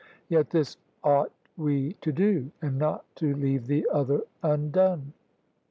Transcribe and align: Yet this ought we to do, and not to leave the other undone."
Yet 0.29 0.49
this 0.49 0.77
ought 1.03 1.31
we 1.55 1.93
to 2.01 2.11
do, 2.11 2.49
and 2.59 2.79
not 2.79 3.05
to 3.17 3.35
leave 3.35 3.67
the 3.67 3.87
other 3.93 4.23
undone." 4.41 5.13